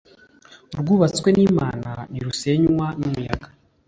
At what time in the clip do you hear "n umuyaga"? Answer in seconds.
2.99-3.47